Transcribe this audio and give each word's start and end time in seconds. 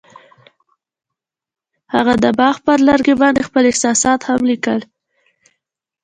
هغوی 1.93 2.15
د 2.23 2.27
باغ 2.39 2.55
پر 2.65 2.77
لرګي 2.87 3.15
باندې 3.21 3.41
خپل 3.47 3.63
احساسات 3.69 4.19
هم 4.29 4.41
لیکل. 4.51 4.79